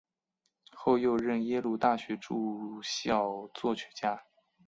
[0.71, 4.23] 后又任耶鲁大学驻校作曲家。